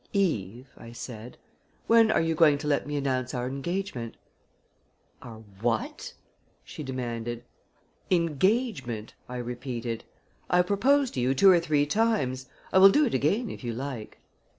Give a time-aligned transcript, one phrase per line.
[0.13, 1.37] "Eve," I said,
[1.85, 4.17] "when are you going to let me announce our engagement?"
[5.21, 6.13] "Our what?"
[6.63, 7.43] she demanded.
[8.09, 10.03] "Engagement," I repeated.
[10.49, 12.47] "I have proposed to you two or three times.
[12.73, 14.17] I will do it again if you like."